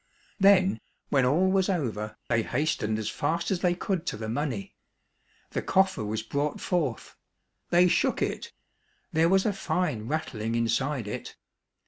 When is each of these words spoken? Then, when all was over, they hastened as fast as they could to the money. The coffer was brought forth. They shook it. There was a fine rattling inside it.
Then, 0.39 0.81
when 1.09 1.25
all 1.25 1.51
was 1.51 1.69
over, 1.69 2.17
they 2.27 2.41
hastened 2.41 2.97
as 2.97 3.07
fast 3.07 3.51
as 3.51 3.59
they 3.59 3.75
could 3.75 4.07
to 4.07 4.17
the 4.17 4.27
money. 4.27 4.75
The 5.51 5.61
coffer 5.61 6.03
was 6.03 6.23
brought 6.23 6.59
forth. 6.59 7.15
They 7.69 7.87
shook 7.87 8.19
it. 8.19 8.51
There 9.13 9.29
was 9.29 9.45
a 9.45 9.53
fine 9.53 10.07
rattling 10.07 10.55
inside 10.55 11.07
it. 11.07 11.35